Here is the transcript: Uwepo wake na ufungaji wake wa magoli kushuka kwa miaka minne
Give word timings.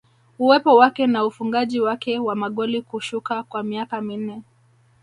Uwepo 0.39 0.75
wake 0.75 1.07
na 1.07 1.25
ufungaji 1.25 1.81
wake 1.81 2.19
wa 2.19 2.35
magoli 2.35 2.81
kushuka 2.81 3.43
kwa 3.43 3.63
miaka 3.63 4.01
minne 4.01 4.41